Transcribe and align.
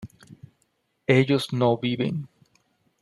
ellos 1.05 1.53
no 1.53 1.77
viven 1.77 2.27